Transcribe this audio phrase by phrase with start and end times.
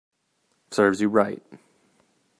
[0.71, 1.43] Serves you right